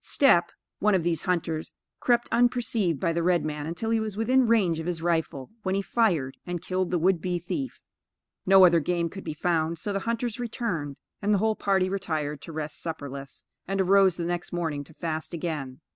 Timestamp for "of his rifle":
4.79-5.51